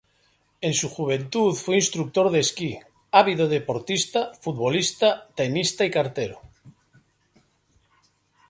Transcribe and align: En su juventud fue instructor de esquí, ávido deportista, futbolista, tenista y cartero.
En 0.61 0.73
su 0.73 0.89
juventud 0.89 1.53
fue 1.53 1.75
instructor 1.75 2.31
de 2.31 2.39
esquí, 2.39 2.79
ávido 3.11 3.47
deportista, 3.47 4.31
futbolista, 4.33 5.27
tenista 5.35 5.85
y 5.85 5.91
cartero. 5.91 6.41